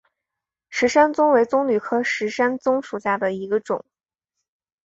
[0.67, 3.85] 石山棕为棕榈科石山棕属下的一个种。